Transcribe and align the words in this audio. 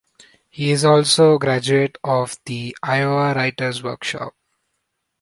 He 0.49 0.71
is 0.71 0.83
also 0.83 1.35
a 1.35 1.37
graduate 1.37 1.99
of 2.03 2.35
the 2.47 2.75
Iowa 2.81 3.35
Writers' 3.35 3.83
Workshop. 3.83 4.33